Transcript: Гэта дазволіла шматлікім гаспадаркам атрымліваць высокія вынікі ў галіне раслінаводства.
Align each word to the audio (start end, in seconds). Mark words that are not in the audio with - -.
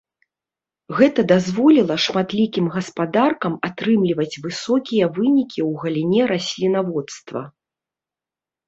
Гэта 0.99 1.25
дазволіла 1.31 1.97
шматлікім 2.05 2.65
гаспадаркам 2.77 3.53
атрымліваць 3.69 4.39
высокія 4.47 5.05
вынікі 5.21 5.59
ў 5.69 5.71
галіне 5.87 6.21
раслінаводства. 6.35 7.41